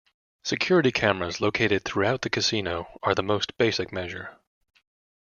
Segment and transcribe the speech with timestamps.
[0.43, 4.35] Security cameras located throughout the casino are the most basic measure.